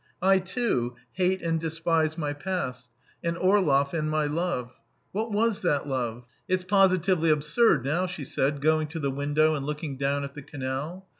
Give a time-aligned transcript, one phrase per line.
[0.23, 2.89] I, too, hate and despise my past,
[3.23, 4.79] and Orlov and my love....
[5.11, 6.25] What was that love?
[6.47, 10.41] It's positively absurd now," she said, going to the window and looking down at the
[10.41, 11.07] canal.